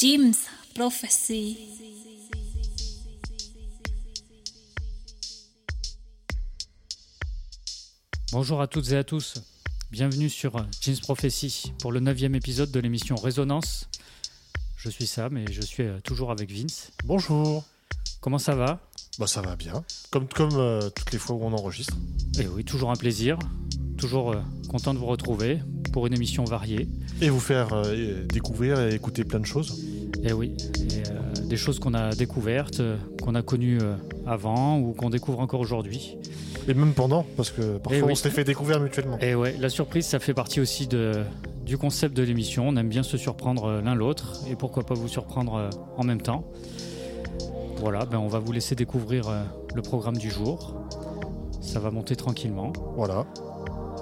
Jim's 0.00 0.46
Prophecy. 0.76 1.58
Bonjour 8.30 8.60
à 8.60 8.68
toutes 8.68 8.92
et 8.92 8.96
à 8.96 9.02
tous. 9.02 9.42
Bienvenue 9.90 10.28
sur 10.28 10.64
Jim's 10.80 11.00
Prophecy 11.00 11.72
pour 11.80 11.90
le 11.90 11.98
neuvième 11.98 12.36
épisode 12.36 12.70
de 12.70 12.78
l'émission 12.78 13.16
Résonance. 13.16 13.88
Je 14.76 14.88
suis 14.88 15.08
Sam 15.08 15.36
et 15.36 15.52
je 15.52 15.62
suis 15.62 15.82
euh, 15.82 15.98
toujours 16.04 16.30
avec 16.30 16.52
Vince. 16.52 16.92
Bonjour. 17.04 17.64
Comment 18.20 18.38
ça 18.38 18.54
va? 18.54 18.78
Bah 19.18 19.26
ça 19.26 19.42
va 19.42 19.56
bien. 19.56 19.82
Comme, 20.12 20.28
comme 20.28 20.54
euh, 20.54 20.90
toutes 20.90 21.10
les 21.10 21.18
fois 21.18 21.34
où 21.34 21.42
on 21.42 21.52
enregistre. 21.52 21.96
Eh 22.38 22.46
oui, 22.46 22.64
toujours 22.64 22.92
un 22.92 22.96
plaisir. 22.96 23.36
Toujours 23.96 24.30
euh, 24.30 24.40
content 24.68 24.94
de 24.94 25.00
vous 25.00 25.06
retrouver 25.06 25.58
pour 25.98 26.06
une 26.06 26.14
émission 26.14 26.44
variée. 26.44 26.86
Et 27.20 27.28
vous 27.28 27.40
faire 27.40 27.72
euh, 27.72 28.24
découvrir 28.32 28.78
et 28.78 28.94
écouter 28.94 29.24
plein 29.24 29.40
de 29.40 29.44
choses. 29.44 29.84
Eh 30.22 30.32
oui, 30.32 30.56
et, 30.76 31.08
euh, 31.08 31.46
des 31.48 31.56
choses 31.56 31.80
qu'on 31.80 31.92
a 31.92 32.14
découvertes, 32.14 32.78
euh, 32.78 32.96
qu'on 33.20 33.34
a 33.34 33.42
connues 33.42 33.80
avant 34.24 34.78
ou 34.78 34.92
qu'on 34.92 35.10
découvre 35.10 35.40
encore 35.40 35.58
aujourd'hui. 35.58 36.16
Et 36.68 36.74
même 36.74 36.92
pendant, 36.92 37.26
parce 37.36 37.50
que 37.50 37.78
parfois 37.78 37.98
Eh 37.98 38.02
oui. 38.02 38.12
on 38.12 38.14
s'est 38.14 38.30
fait 38.30 38.44
découvrir 38.44 38.78
mutuellement. 38.78 39.18
Et 39.18 39.34
ouais, 39.34 39.56
la 39.58 39.70
surprise, 39.70 40.06
ça 40.06 40.20
fait 40.20 40.34
partie 40.34 40.60
aussi 40.60 40.86
de, 40.86 41.24
du 41.66 41.76
concept 41.76 42.16
de 42.16 42.22
l'émission. 42.22 42.68
On 42.68 42.76
aime 42.76 42.88
bien 42.88 43.02
se 43.02 43.16
surprendre 43.16 43.80
l'un 43.84 43.96
l'autre 43.96 44.44
et 44.48 44.54
pourquoi 44.54 44.86
pas 44.86 44.94
vous 44.94 45.08
surprendre 45.08 45.68
en 45.96 46.04
même 46.04 46.22
temps. 46.22 46.44
Voilà, 47.78 48.04
ben 48.06 48.18
on 48.18 48.28
va 48.28 48.38
vous 48.38 48.52
laisser 48.52 48.76
découvrir 48.76 49.32
le 49.74 49.82
programme 49.82 50.16
du 50.16 50.30
jour. 50.30 50.76
Ça 51.60 51.80
va 51.80 51.90
monter 51.90 52.14
tranquillement. 52.14 52.72
Voilà. 52.94 53.26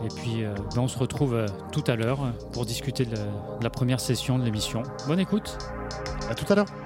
Et 0.05 0.09
puis, 0.09 0.45
euh, 0.45 0.55
ben 0.75 0.83
on 0.83 0.89
se 0.89 0.99
retrouve 0.99 1.35
euh, 1.35 1.47
tout 1.73 1.85
à 1.87 1.97
l'heure 1.97 2.33
pour 2.53 2.67
discuter 2.67 3.05
de 3.05 3.17
la 3.63 3.71
première 3.71 4.01
session 4.01 4.39
de 4.39 4.45
l'émission. 4.45 4.83
Bonne 5.07 5.21
écoute 5.21 5.59
À 6.29 6.35
tout 6.35 6.51
à 6.53 6.57
l'heure. 6.57 6.86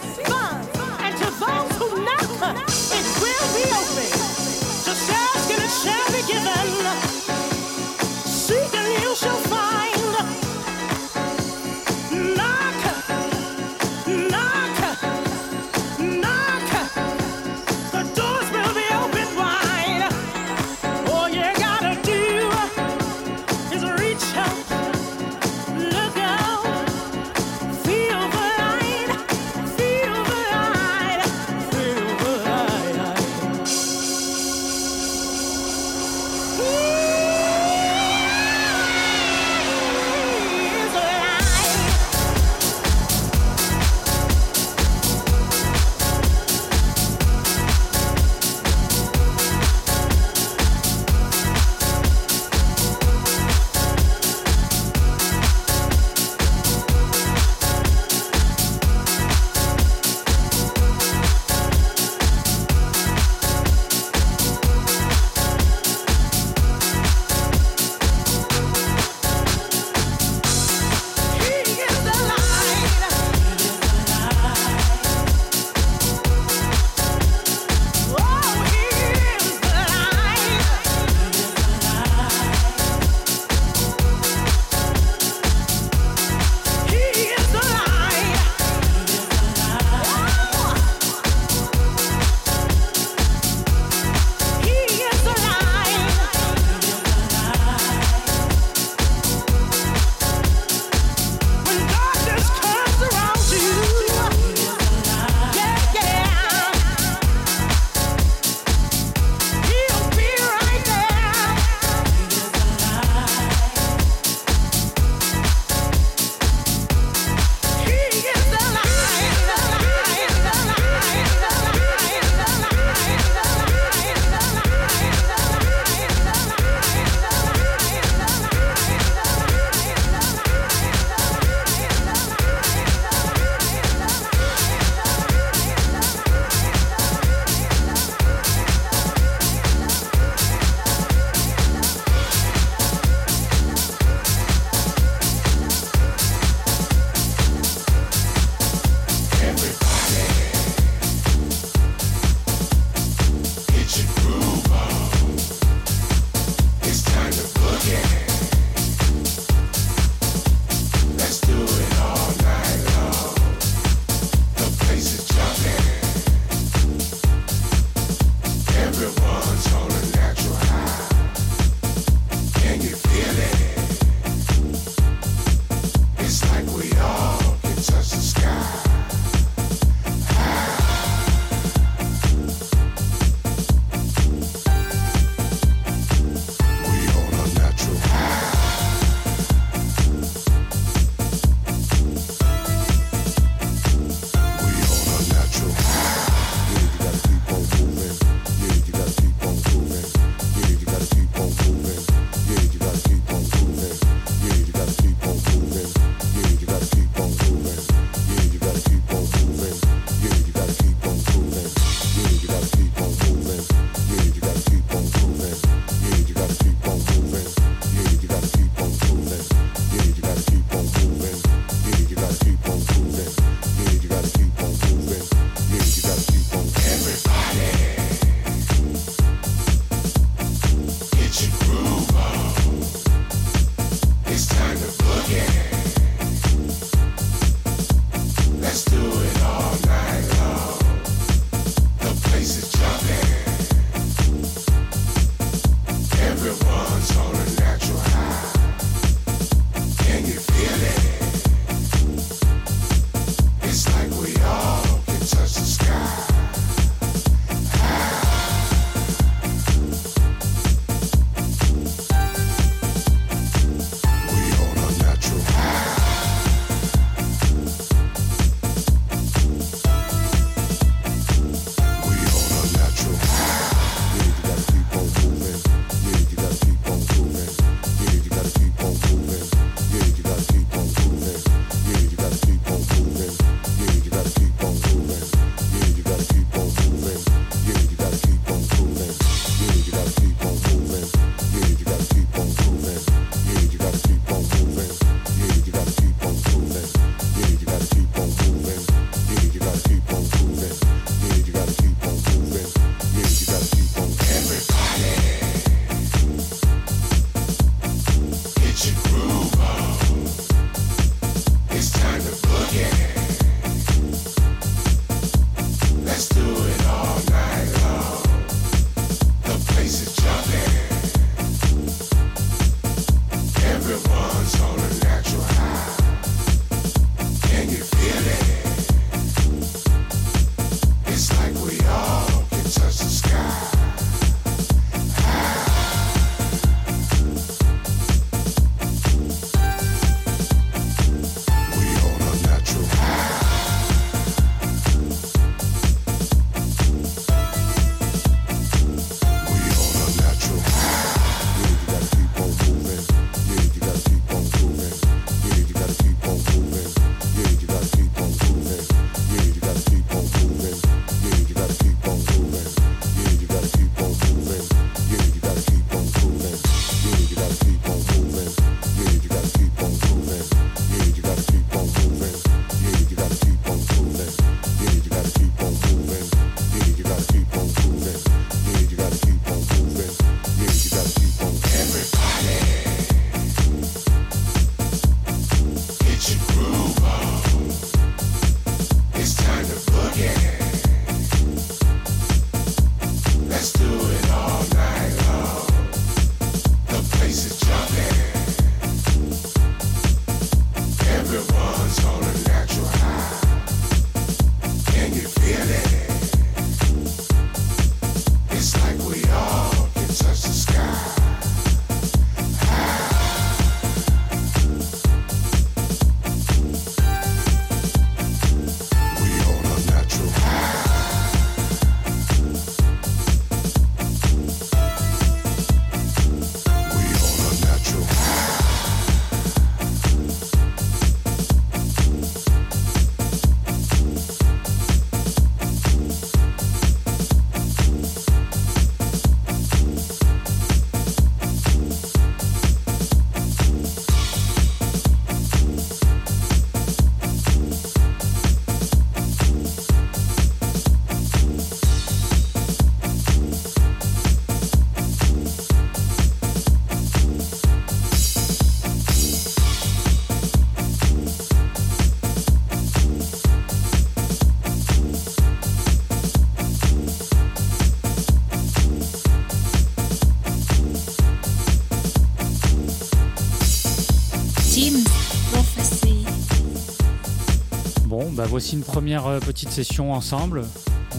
bah 478.41 478.47
voici 478.49 478.75
une 478.75 478.81
première 478.81 479.27
euh, 479.27 479.39
petite 479.39 479.69
session 479.69 480.13
ensemble. 480.13 480.63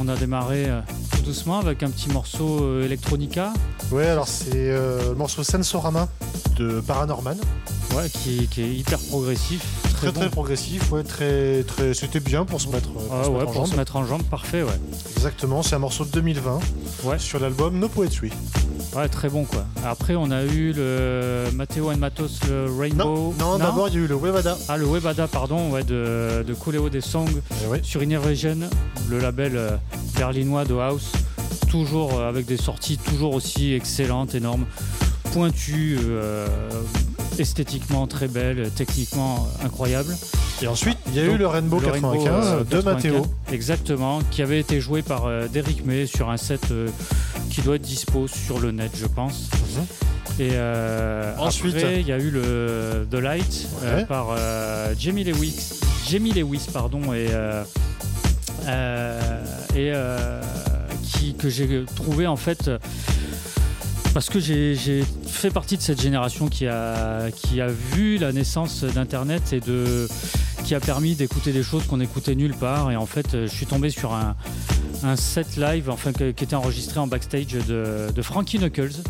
On 0.01 0.09
a 0.09 0.17
démarré 0.17 0.65
euh, 0.69 0.81
tout 1.13 1.23
doucement 1.23 1.61
avec 1.61 1.85
un 1.85 1.91
petit 1.91 2.09
morceau 2.09 2.65
euh, 2.65 2.85
Electronica, 2.85 3.53
Ouais, 3.93 4.07
alors 4.09 4.27
c'est 4.27 4.51
euh, 4.55 5.11
le 5.11 5.15
morceau 5.15 5.45
Sensorama 5.45 6.09
de 6.57 6.81
Paranorman. 6.81 7.39
ouais, 7.95 8.09
qui, 8.11 8.49
qui 8.49 8.63
est 8.63 8.75
hyper 8.75 8.99
progressif, 8.99 9.65
très, 9.83 9.93
Très 9.93 10.13
bon. 10.13 10.21
très 10.23 10.31
progressif, 10.31 10.91
ouais, 10.91 11.05
très 11.05 11.63
très. 11.63 11.95
C'était 11.95 12.19
bien 12.21 12.45
pour 12.45 12.61
se 12.61 12.67
mettre, 12.69 12.89
pour 12.89 13.03
Ah 13.13 13.23
se 13.25 13.29
ouais, 13.31 13.39
mettre 13.39 13.51
en 13.51 13.53
pour 13.53 13.69
se 13.69 13.77
mettre 13.77 13.95
en 13.97 14.05
jambe, 14.05 14.23
parfait, 14.25 14.65
ouais. 14.65 14.81
Exactement, 15.17 15.63
c'est 15.63 15.77
un 15.77 15.81
morceau 15.81 16.05
de 16.05 16.11
2020 16.11 16.59
Ouais. 17.05 17.19
sur 17.21 17.39
l'album 17.39 17.79
No 17.79 17.89
Poetry. 17.89 18.31
Ouais, 18.95 19.09
très 19.09 19.29
bon 19.31 19.45
quoi. 19.45 19.65
Après, 19.85 20.15
on 20.17 20.31
a 20.31 20.45
eu 20.45 20.73
le 20.73 21.45
Matteo 21.55 21.91
and 21.91 21.97
Matos, 21.97 22.41
le 22.49 22.67
Rainbow. 22.79 23.35
Non, 23.39 23.53
non, 23.53 23.59
d'abord 23.59 23.89
il 23.89 23.95
y 23.95 23.97
a 23.99 24.01
eu 24.01 24.07
le 24.07 24.15
Webada. 24.15 24.57
Ah, 24.69 24.77
le 24.77 24.85
Webada, 24.87 25.27
pardon, 25.29 25.71
ouais, 25.71 25.83
de, 25.83 26.45
de 26.47 26.55
Cooleo 26.55 26.91
des 26.91 27.01
Songs 27.01 27.25
Eh 27.75 27.83
sur 27.83 28.03
Inner 28.03 28.19
le 29.09 29.19
label 29.19 29.53
euh, 29.57 29.77
berlinois 30.19 30.65
de 30.65 30.75
House. 30.75 31.13
Toujours 31.71 32.19
euh, 32.19 32.29
avec 32.29 32.45
des 32.45 32.59
sorties 32.59 32.99
toujours 32.99 33.35
aussi 33.35 33.73
excellentes, 33.73 34.35
énormes, 34.35 34.67
pointues, 35.33 35.99
euh, 36.03 36.47
esthétiquement 37.39 38.07
très 38.07 38.29
belles, 38.29 38.71
techniquement 38.77 39.49
incroyables. 39.65 40.15
Et 40.61 40.67
ensuite 40.67 40.99
il 41.09 41.15
y 41.15 41.21
a 41.21 41.25
Donc, 41.25 41.35
eu 41.35 41.39
le 41.39 41.47
Rainbow 41.47 41.81
Le 41.81 41.87
95 41.87 42.25
Rainbow, 42.29 42.47
euh, 42.47 42.65
de 42.65 42.83
95, 42.83 42.85
Matteo. 43.13 43.27
Exactement, 43.51 44.21
qui 44.31 44.43
avait 44.43 44.61
été 44.61 44.81
joué 44.81 45.03
par 45.03 45.27
euh, 45.27 45.49
Derrick 45.49 45.85
May 45.85 46.07
sur 46.07 46.31
un 46.31 46.37
set 46.37 46.61
qui 47.53 47.61
doit 47.61 47.77
être 47.77 47.83
dispo 47.83 48.27
sur 48.27 48.59
le 48.59 48.73
net, 48.73 48.91
je 48.99 49.07
pense. 49.07 49.51
Mhm. 49.53 49.85
Et 50.39 50.51
euh, 50.53 51.37
Ensuite. 51.39 51.77
après, 51.77 52.01
il 52.01 52.07
y 52.07 52.13
a 52.13 52.19
eu 52.19 52.31
le 52.31 53.07
The 53.11 53.17
Light 53.17 53.69
euh, 53.83 54.05
par 54.05 54.29
euh, 54.31 54.95
Jamie 54.99 55.25
Lewis, 55.25 55.75
Jamie 56.09 56.33
Lewis 56.33 56.67
pardon, 56.73 57.13
et, 57.13 57.29
euh, 57.31 57.63
et 59.77 59.93
qui, 61.03 61.35
que 61.35 61.51
j'ai 61.51 61.85
trouvé 61.95 62.27
en 62.27 62.37
fait 62.37 62.71
parce 64.15 64.31
que 64.31 64.41
j'ai 64.41 64.75
j'ai 64.75 65.05
fait 65.27 65.51
partie 65.51 65.77
de 65.77 65.83
cette 65.83 66.01
génération 66.01 66.49
qui 66.49 66.67
a, 66.67 67.31
qui 67.35 67.61
a 67.61 67.67
vu 67.67 68.17
la 68.17 68.33
naissance 68.33 68.85
d'Internet 68.85 69.53
et 69.53 69.61
de, 69.61 70.09
qui 70.65 70.75
a 70.75 70.81
permis 70.81 71.15
d'écouter 71.15 71.53
des 71.53 71.63
choses 71.63 71.87
qu'on 71.87 72.01
écoutait 72.01 72.35
nulle 72.35 72.55
part. 72.55 72.91
Et 72.91 72.97
en 72.97 73.07
fait, 73.07 73.29
je 73.33 73.47
suis 73.47 73.67
tombé 73.67 73.91
sur 73.91 74.15
un, 74.15 74.35
set 75.17 75.57
live 75.57 75.91
enfin, 75.91 76.13
qui 76.13 76.25
était 76.25 76.55
enregistré 76.55 77.01
en 77.01 77.07
backstage 77.07 77.53
de 77.67 78.23
Frankie 78.23 78.59
Knuckles. 78.59 79.03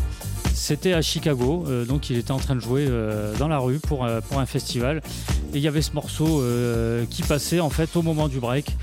C'était 0.53 0.93
à 0.93 1.01
Chicago, 1.01 1.65
euh, 1.67 1.83
donc 1.83 2.09
il 2.09 2.17
était 2.17 2.31
en 2.31 2.37
train 2.37 2.55
de 2.55 2.59
jouer 2.61 2.85
euh, 2.87 3.35
dans 3.37 3.47
la 3.47 3.57
rue 3.57 3.79
pour, 3.79 4.05
euh, 4.05 4.21
pour 4.21 4.39
un 4.39 4.45
festival. 4.45 5.01
Et 5.53 5.57
il 5.57 5.61
y 5.61 5.67
avait 5.67 5.81
ce 5.81 5.93
morceau 5.93 6.43
qui 7.09 7.21
passait 7.23 7.59
en 7.59 7.69
fait 7.69 7.95
au 7.95 8.01
moment 8.01 8.27
du 8.27 8.39
break. 8.39 8.75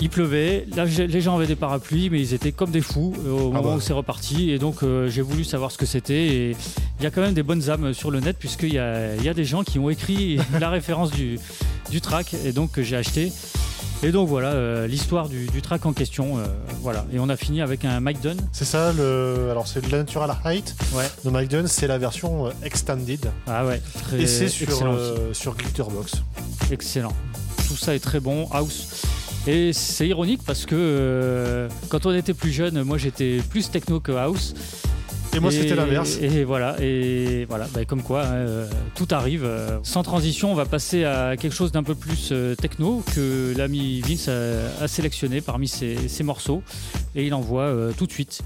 Il 0.00 0.10
pleuvait, 0.10 0.66
là 0.76 0.84
les 0.84 1.20
gens 1.20 1.36
avaient 1.36 1.46
des 1.46 1.56
parapluies, 1.56 2.08
mais 2.10 2.20
ils 2.20 2.34
étaient 2.34 2.52
comme 2.52 2.70
des 2.70 2.82
fous 2.82 3.14
au 3.26 3.50
Ah 3.52 3.56
moment 3.56 3.62
bah. 3.62 3.74
où 3.76 3.80
c'est 3.80 3.94
reparti. 3.94 4.50
Et 4.50 4.58
donc 4.58 4.76
j'ai 5.08 5.22
voulu 5.22 5.44
savoir 5.44 5.72
ce 5.72 5.78
que 5.78 5.86
c'était. 5.86 6.26
Et 6.26 6.56
il 7.00 7.04
y 7.04 7.06
a 7.06 7.10
quand 7.10 7.22
même 7.22 7.32
des 7.32 7.42
bonnes 7.42 7.70
âmes 7.70 7.94
sur 7.94 8.10
le 8.10 8.20
net, 8.20 8.36
puisqu'il 8.38 8.74
y 8.74 8.78
a, 8.78 9.14
il 9.16 9.24
y 9.24 9.28
a 9.28 9.34
des 9.34 9.44
gens 9.44 9.64
qui 9.64 9.78
ont 9.78 9.88
écrit 9.88 10.38
la 10.60 10.68
référence 10.68 11.10
du, 11.10 11.38
du 11.90 12.00
track, 12.00 12.34
et 12.44 12.52
donc 12.52 12.72
que 12.72 12.82
j'ai 12.82 12.96
acheté. 12.96 13.32
Et 14.04 14.12
donc 14.12 14.28
voilà 14.28 14.52
euh, 14.52 14.86
l'histoire 14.86 15.28
du, 15.28 15.46
du 15.46 15.60
track 15.60 15.84
en 15.84 15.92
question. 15.92 16.38
euh, 16.38 16.44
voilà. 16.82 17.04
Et 17.12 17.18
on 17.18 17.28
a 17.28 17.36
fini 17.36 17.60
avec 17.60 17.84
un 17.84 17.98
Mike 17.98 18.20
Dunn. 18.20 18.36
C'est 18.52 18.64
ça, 18.64 18.92
le... 18.92 19.48
alors 19.50 19.66
c'est 19.66 19.84
le 19.90 19.98
Natural 19.98 20.30
Height 20.44 20.74
Ouais. 20.94 21.04
de 21.24 21.30
Mike 21.30 21.50
Dunn, 21.50 21.66
c'est 21.66 21.88
la 21.88 21.98
version 21.98 22.46
euh, 22.46 22.50
extended. 22.62 23.26
Ah 23.48 23.66
ouais, 23.66 23.82
très 24.04 24.20
Et 24.22 24.26
c'est 24.28 24.48
sur, 24.48 24.68
euh, 24.84 25.32
sur 25.34 25.56
Glitterbox. 25.56 26.12
Excellent. 26.70 27.12
Tout 27.66 27.76
ça 27.76 27.94
est 27.94 27.98
très 27.98 28.20
bon. 28.20 28.48
House. 28.52 29.02
Et 29.48 29.72
c'est 29.72 30.06
ironique 30.06 30.42
parce 30.46 30.64
que 30.66 31.68
quand 31.88 32.06
on 32.06 32.14
était 32.14 32.34
plus 32.34 32.52
jeune, 32.52 32.82
moi 32.82 32.98
j'étais 32.98 33.38
plus 33.50 33.70
techno 33.70 33.98
que 33.98 34.12
house. 34.12 34.54
Et 35.38 35.40
moi 35.40 35.50
c'était 35.52 35.74
l'inverse. 35.76 36.18
Et 36.20 36.44
voilà, 36.44 36.76
et 36.80 37.44
voilà, 37.48 37.68
bah, 37.72 37.84
comme 37.84 38.02
quoi, 38.02 38.24
hein, 38.26 38.34
euh, 38.34 38.66
tout 38.96 39.06
arrive. 39.10 39.44
euh. 39.44 39.78
Sans 39.84 40.02
transition, 40.02 40.50
on 40.50 40.54
va 40.54 40.64
passer 40.64 41.04
à 41.04 41.36
quelque 41.36 41.54
chose 41.54 41.70
d'un 41.70 41.84
peu 41.84 41.94
plus 41.94 42.30
euh, 42.32 42.56
techno 42.56 43.04
que 43.14 43.54
l'ami 43.56 44.00
Vince 44.00 44.28
a, 44.28 44.82
a 44.82 44.88
sélectionné 44.88 45.40
parmi 45.40 45.68
ses, 45.68 46.08
ses 46.08 46.24
morceaux. 46.24 46.62
Et 47.14 47.24
il 47.26 47.34
envoie 47.34 47.72
tout 47.96 48.06
de 48.06 48.12
suite. 48.12 48.42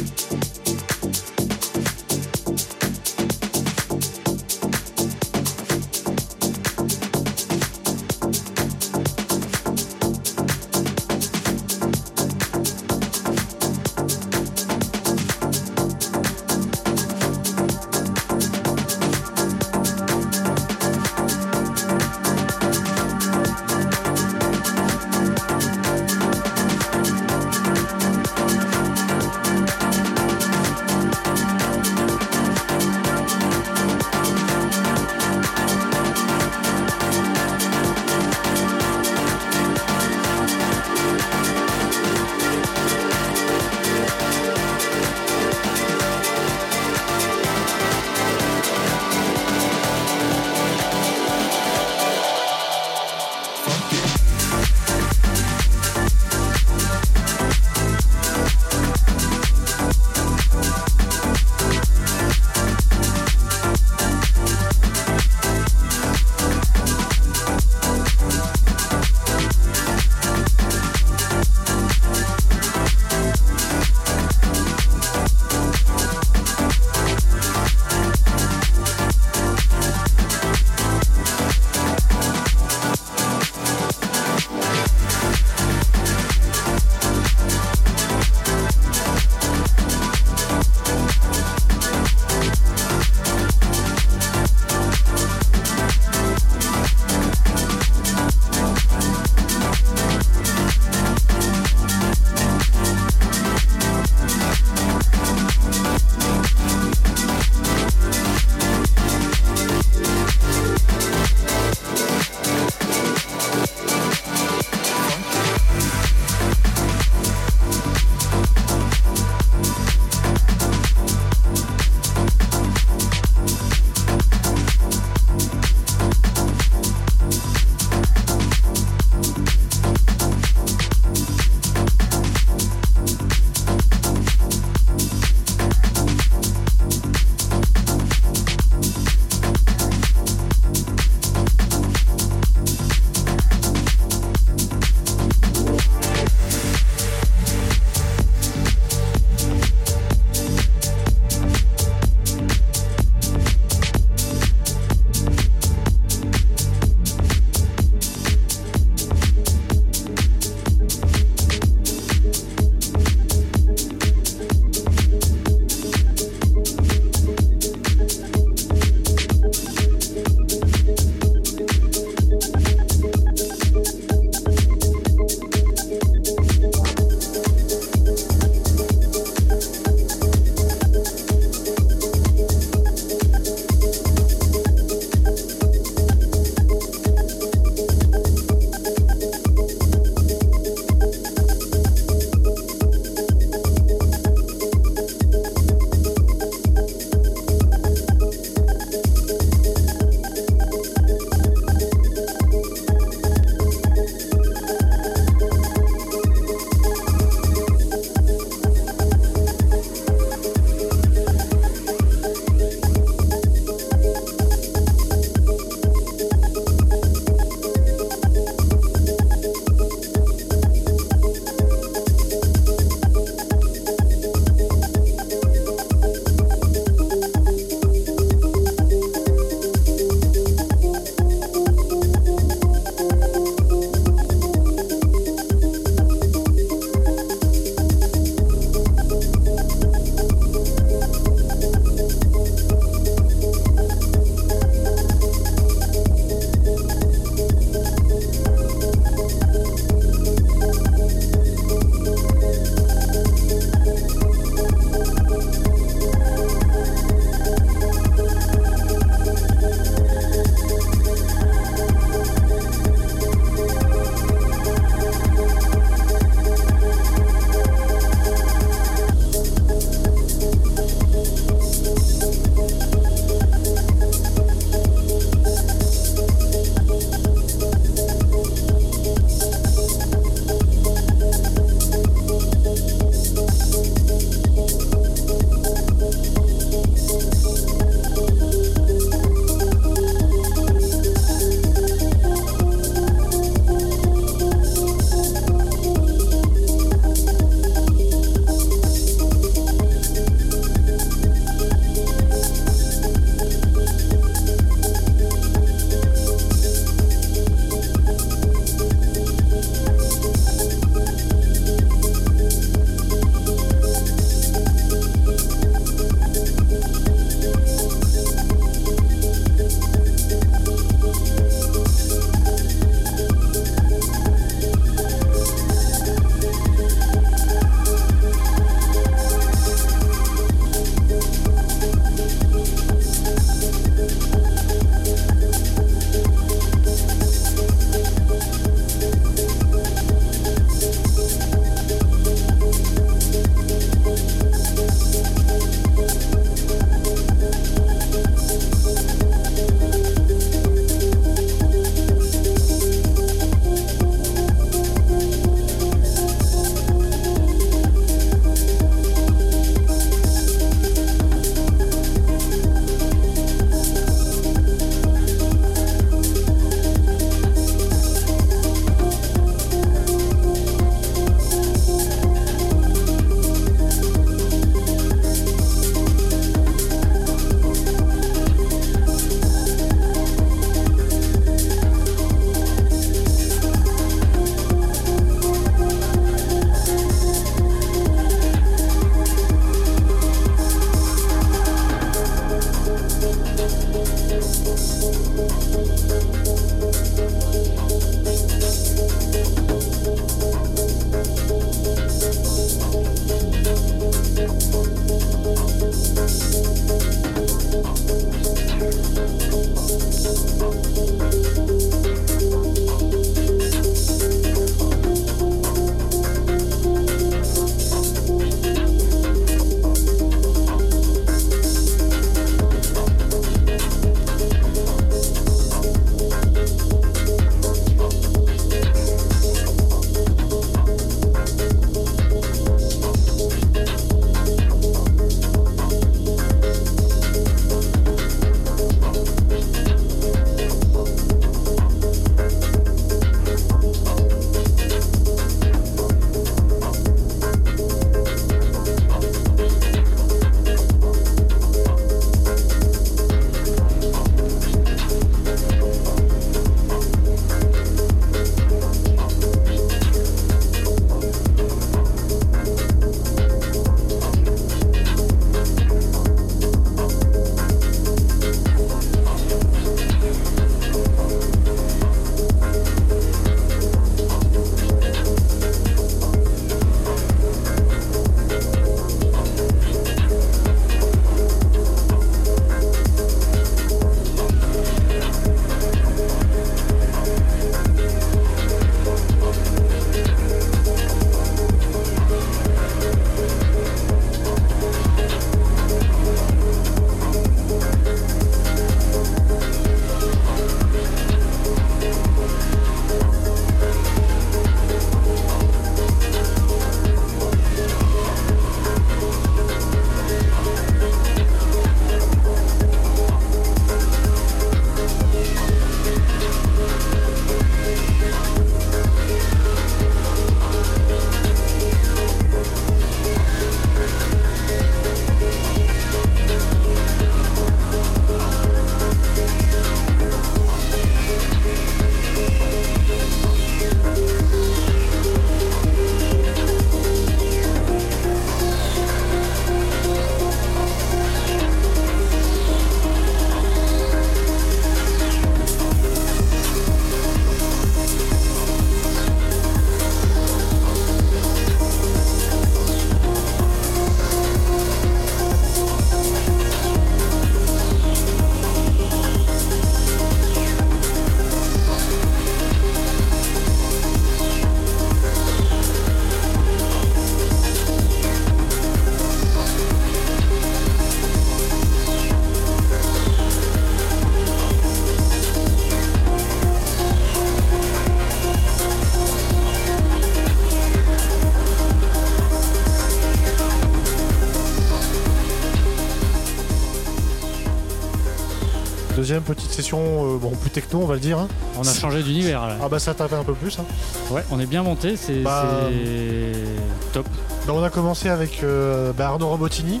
Deuxième 589.20 589.42
petite 589.42 589.70
session, 589.70 589.98
euh, 590.00 590.38
bon, 590.38 590.48
plus 590.52 590.70
techno, 590.70 591.00
on 591.02 591.06
va 591.06 591.12
le 591.14 591.20
dire. 591.20 591.38
hein. 591.38 591.48
On 591.78 591.86
a 591.86 591.92
changé 591.92 592.22
d'univers 592.22 592.66
là. 592.66 592.76
Ah 592.82 592.88
bah 592.88 592.98
ça 592.98 593.12
tapait 593.12 593.36
un 593.36 593.44
peu 593.44 593.52
plus. 593.52 593.78
hein. 593.78 593.84
Ouais, 594.30 594.42
on 594.50 594.58
est 594.58 594.64
bien 594.64 594.82
monté, 594.82 595.14
c'est 595.14 595.42
Bah, 595.42 595.66
c'est 595.90 597.12
top. 597.12 597.26
Bah, 597.66 597.74
on 597.76 597.82
a 597.82 597.90
commencé 597.90 598.30
avec 598.30 598.62
euh, 598.62 599.12
bah, 599.12 599.26
Arnaud 599.28 599.48
Robotini, 599.48 600.00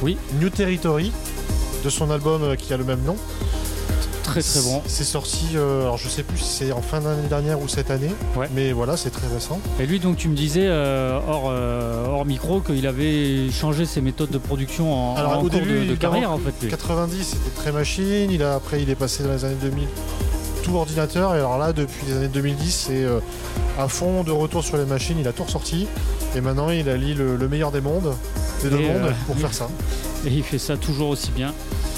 Oui. 0.00 0.16
New 0.40 0.48
Territory, 0.48 1.12
de 1.84 1.90
son 1.90 2.10
album 2.10 2.42
euh, 2.42 2.56
qui 2.56 2.72
a 2.72 2.78
le 2.78 2.84
même 2.84 3.02
nom. 3.02 3.16
Très 4.34 4.42
très 4.42 4.60
bon. 4.62 4.82
C'est 4.88 5.04
sorti, 5.04 5.46
euh, 5.54 5.82
alors 5.82 5.96
je 5.96 6.08
sais 6.08 6.24
plus 6.24 6.38
si 6.38 6.44
c'est 6.64 6.72
en 6.72 6.82
fin 6.82 7.00
d'année 7.00 7.28
dernière 7.28 7.60
ou 7.62 7.68
cette 7.68 7.90
année, 7.92 8.10
Ouais. 8.36 8.48
mais 8.52 8.72
voilà, 8.72 8.96
c'est 8.96 9.10
très 9.10 9.28
récent. 9.28 9.60
Et 9.78 9.86
lui, 9.86 10.00
donc, 10.00 10.16
tu 10.16 10.28
me 10.28 10.34
disais 10.34 10.66
euh, 10.66 11.20
hors, 11.28 11.44
euh, 11.50 12.06
hors 12.08 12.26
micro 12.26 12.60
qu'il 12.60 12.84
avait 12.88 13.48
changé 13.52 13.84
ses 13.86 14.00
méthodes 14.00 14.30
de 14.30 14.38
production 14.38 14.92
en, 14.92 15.14
Alors, 15.16 15.34
en 15.34 15.36
au 15.36 15.40
cours 15.42 15.50
début, 15.50 15.86
de, 15.86 15.94
carrière 15.94 16.32
en 16.32 16.38
fait. 16.38 16.52
lui. 16.62 16.68
90, 16.68 17.22
c'était 17.22 17.50
très 17.54 17.70
machine. 17.70 18.28
Il 18.32 18.42
a, 18.42 18.54
après, 18.54 18.82
il 18.82 18.90
est 18.90 18.96
passé 18.96 19.22
dans 19.22 19.32
les 19.32 19.44
années 19.44 19.56
2000 19.62 19.86
tout 20.64 20.74
ordinateur. 20.74 21.34
Et 21.36 21.38
alors 21.38 21.56
là, 21.58 21.72
depuis 21.72 22.04
les 22.08 22.16
années 22.16 22.26
2010, 22.28 22.86
c'est 22.88 23.06
à 23.78 23.86
fond 23.86 24.24
de 24.24 24.32
retour 24.32 24.64
sur 24.64 24.76
les 24.78 24.84
machines. 24.86 25.16
Il 25.20 25.28
a 25.28 25.32
tout 25.32 25.44
ressorti. 25.44 25.86
Et 26.34 26.40
maintenant, 26.40 26.70
il 26.70 26.88
allie 26.88 27.14
le, 27.14 27.36
le 27.36 27.48
meilleur 27.48 27.70
des 27.70 27.80
mondes, 27.80 28.12
des 28.64 28.70
deux 28.70 28.78
mondes, 28.78 29.12
pour 29.28 29.36
faire 29.36 29.54
ça. 29.60 29.68
Et 30.26 30.30
il 30.30 30.42
fait 30.42 30.58
ça 30.58 30.76
toujours 30.76 31.10
aussi 31.10 31.30
bien, 31.30 31.52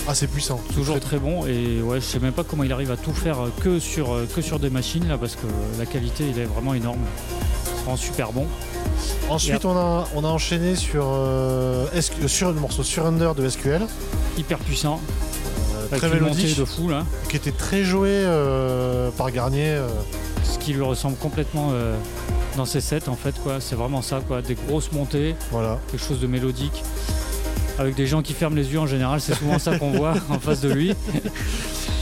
Ah, 0.09 0.15
c'est 0.15 0.27
puissant. 0.29 0.61
toujours 0.75 0.97
Très- 1.01 1.17
très 1.17 1.19
bon. 1.19 1.47
Et 1.47 1.83
ouais, 1.83 2.01
je 2.01 2.05
sais 2.07 2.21
même 2.21 2.33
pas 2.33 2.45
comment 2.45 2.63
il 2.63 2.73
arrive 2.73 2.91
à 2.93 2.97
tout 2.97 3.13
faire 3.13 3.41
euh, 3.41 3.51
que 3.63 3.79
sur, 3.81 4.13
euh, 4.15 4.27
que 4.35 4.41
sur 4.41 4.59
des 4.61 4.71
machines 4.71 5.09
là, 5.09 5.19
parce 5.19 5.35
que 5.35 5.47
la 5.79 5.87
qualité, 5.87 6.25
il 6.29 6.39
est 6.39 6.45
vraiment 6.45 6.75
énorme. 6.75 7.01
C'est 7.65 7.73
vraiment 7.83 7.97
super 7.97 8.33
bon. 8.33 8.47
Ensuite, 9.29 9.65
on 9.65 9.77
a, 9.77 10.07
on 10.15 10.25
a 10.25 10.29
enchaîné 10.29 10.77
sur, 10.77 11.05
euh, 11.07 11.87
SQ 12.01 12.29
sur 12.29 12.53
le 12.53 12.61
morceau 12.61 12.83
Surrender 12.85 13.31
de 13.37 13.49
SQL. 13.49 13.83
Hyper 14.39 14.59
puissant, 14.59 15.01
euh, 15.75 15.97
très 15.97 16.09
mélodique, 16.09 16.57
de 16.59 16.65
fou 16.65 16.89
là, 16.89 17.05
qui 17.29 17.37
était 17.37 17.53
très 17.53 17.83
joué 17.85 18.11
euh, 18.11 19.11
par 19.11 19.31
Garnier. 19.33 19.71
euh, 19.71 19.89
ce 20.45 20.59
qui 20.59 20.73
lui 20.73 20.83
ressemble 20.83 21.17
complètement 21.17 21.71
euh, 21.73 21.97
dans 22.57 22.65
ses 22.65 22.81
sets 22.81 23.09
en 23.09 23.17
fait 23.17 23.35
quoi. 23.43 23.57
C'est 23.61 23.75
vraiment 23.75 24.03
ça 24.03 24.21
quoi, 24.27 24.43
des 24.43 24.55
grosses 24.55 24.93
montées. 24.93 25.35
voilà. 25.51 25.79
quelque 25.91 26.05
chose 26.05 26.21
de 26.21 26.27
mélodique. 26.29 26.83
Avec 27.79 27.95
des 27.95 28.07
gens 28.07 28.23
qui 28.23 28.33
ferment 28.33 28.57
les 28.57 28.73
yeux 28.73 28.81
en 28.81 28.87
général, 28.87 29.21
c'est 29.21 29.35
souvent 29.35 29.59
ça 29.59 29.79
qu'on 29.79 29.91
voit 29.91 30.15
en 30.31 30.39
face 30.39 30.61
de 30.63 30.73
lui. 30.73 30.95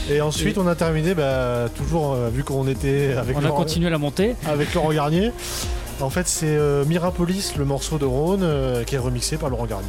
Et 0.09 0.21
ensuite, 0.21 0.57
on 0.57 0.67
a 0.67 0.75
terminé, 0.75 1.13
bah, 1.15 1.65
toujours, 1.75 2.13
euh, 2.13 2.29
vu 2.29 2.43
qu'on 2.43 2.67
était 2.67 3.13
avec 3.17 3.35
On 3.35 3.39
a 3.39 3.47
Laurent- 3.47 3.57
continué 3.57 3.89
la 3.89 3.97
montée. 3.97 4.35
avec 4.47 4.73
Laurent 4.73 4.93
Garnier. 4.93 5.31
En 6.01 6.09
fait, 6.09 6.27
c'est 6.27 6.45
euh, 6.47 6.85
Mirapolis, 6.85 7.53
le 7.57 7.65
morceau 7.65 7.97
de 7.97 8.05
Rhône, 8.05 8.41
euh, 8.43 8.83
qui 8.83 8.95
est 8.95 8.99
remixé 8.99 9.37
par 9.37 9.49
Laurent 9.49 9.65
Garnier. 9.65 9.87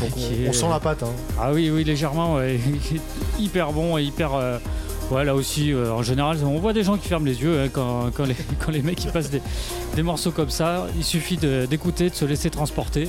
Donc 0.00 0.10
on, 0.16 0.20
est- 0.44 0.48
on 0.48 0.52
sent 0.52 0.66
la 0.68 0.80
patte. 0.80 1.02
hein. 1.02 1.12
Ah 1.40 1.50
oui, 1.52 1.70
oui, 1.72 1.82
légèrement, 1.84 2.34
ouais. 2.36 2.58
hyper 3.38 3.72
bon 3.72 3.98
et 3.98 4.02
hyper. 4.04 4.30
Ouais, 5.10 5.24
là 5.24 5.34
aussi, 5.34 5.72
euh, 5.72 5.90
en 5.92 6.02
général, 6.02 6.36
on 6.44 6.58
voit 6.58 6.74
des 6.74 6.82
gens 6.82 6.98
qui 6.98 7.08
ferment 7.08 7.24
les 7.24 7.40
yeux 7.40 7.58
hein, 7.58 7.68
quand, 7.72 8.10
quand 8.14 8.26
les, 8.26 8.36
quand 8.58 8.70
les 8.70 8.82
mecs 8.82 9.02
ils 9.04 9.10
passent 9.10 9.30
des, 9.30 9.40
des 9.96 10.02
morceaux 10.02 10.32
comme 10.32 10.50
ça. 10.50 10.86
Il 10.98 11.04
suffit 11.04 11.38
de- 11.38 11.64
d'écouter, 11.66 12.10
de, 12.10 12.14
se 12.14 12.24
laisser 12.26 12.50
transporter. 12.50 13.08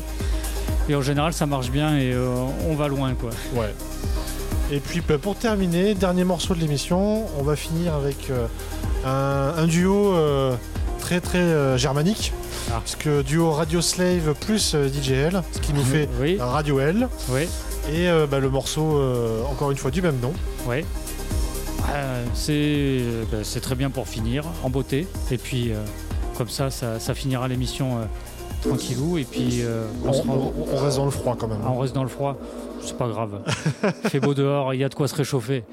Et 0.90 0.96
en 0.96 1.02
général, 1.02 1.34
ça 1.34 1.46
marche 1.46 1.70
bien 1.70 1.98
et 1.98 2.12
euh, 2.14 2.28
on 2.68 2.74
va 2.76 2.88
loin, 2.88 3.14
quoi. 3.14 3.30
Ouais. 3.54 3.74
Et 4.72 4.80
puis 4.80 5.02
bah, 5.08 5.18
pour 5.20 5.36
terminer, 5.36 5.94
dernier 5.96 6.24
morceau 6.24 6.54
de 6.56 6.60
l'émission, 6.60 7.26
on 7.40 7.44
va 7.44 7.56
finir 7.56 7.94
avec 7.94 8.30
euh, 8.32 8.48
un, 9.06 9.62
un 9.64 9.68
duo 9.68 10.14
euh, 10.16 10.56
très 11.00 11.22
très 11.22 11.78
germanique. 11.78 12.34
Ah. 12.72 12.82
Puisque 12.84 13.10
duo 13.24 13.52
Radio 13.52 13.82
Slave 13.82 14.34
plus 14.42 14.76
DJL, 14.76 15.42
ce 15.52 15.60
qui 15.60 15.74
nous 15.74 15.84
fait 15.84 16.08
Oui, 16.20 16.38
Radio 16.40 16.80
L. 16.80 17.08
oui, 17.30 17.44
Et 17.92 18.08
euh, 18.10 18.28
bah, 18.28 18.40
le 18.40 18.50
morceau, 18.50 18.98
euh, 19.00 19.44
encore 19.46 19.72
une 19.72 19.78
fois, 19.78 19.92
du 19.92 20.02
même 20.02 20.20
nom. 20.20 20.34
oui. 20.68 20.84
Euh, 21.92 22.24
c'est 22.36 22.52
euh, 22.54 23.24
bah, 23.32 23.38
c'est 23.44 23.62
très 23.62 23.74
bien 23.74 23.90
pour 23.90 24.08
finir, 24.08 24.44
en 24.64 24.70
beauté. 24.70 25.08
Et 25.32 25.38
puis, 25.38 25.72
comme 26.38 26.50
ça, 26.50 26.70
ça, 26.70 27.00
ça 27.00 27.14
finira 27.16 27.48
l'émission 27.48 27.98
tranquillou. 28.62 29.18
Et 29.18 29.24
puis, 29.24 29.62
euh, 29.62 29.86
on 30.06 30.10
On, 30.10 30.14
se 30.14 30.22
rend- 30.28 30.54
on- 30.74 30.84
reste 30.84 30.98
dans 30.98 31.06
le 31.06 31.12
froid 31.12 31.36
quand 31.40 31.48
même. 31.48 31.60
Ah, 31.66 31.70
on 31.74 31.80
reste 31.80 31.94
dans 31.96 32.04
le 32.04 32.10
froid, 32.10 32.36
c'est 32.82 32.98
pas 32.98 33.08
grave. 33.08 33.40
Il 34.04 34.10
fait 34.10 34.20
beau 34.20 34.34
dehors, 34.34 34.74
il 34.74 34.80
y 34.80 34.84
a 34.84 34.90
de 34.90 34.96
quoi 34.96 35.08
se 35.08 35.16
réchauffer. 35.16 35.64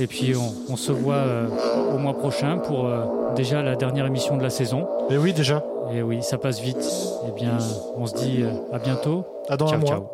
Et 0.00 0.06
puis 0.06 0.34
on, 0.36 0.72
on 0.72 0.76
se 0.76 0.92
voit 0.92 1.14
euh, 1.14 1.46
au 1.94 1.98
mois 1.98 2.14
prochain 2.14 2.58
pour 2.58 2.86
euh, 2.86 3.04
déjà 3.34 3.62
la 3.62 3.76
dernière 3.76 4.06
émission 4.06 4.36
de 4.36 4.42
la 4.42 4.50
saison. 4.50 4.86
Et 5.10 5.18
oui, 5.18 5.32
déjà. 5.32 5.62
Et 5.94 6.02
oui, 6.02 6.22
ça 6.22 6.36
passe 6.38 6.60
vite. 6.60 6.84
Eh 7.28 7.32
bien, 7.32 7.58
on 7.96 8.06
se 8.06 8.14
dit 8.14 8.44
à 8.72 8.78
bientôt. 8.78 9.24
À 9.48 9.56
dans 9.56 9.66
un 9.66 9.70
ciao, 9.70 9.80
mois. 9.80 9.88
ciao. 9.88 10.06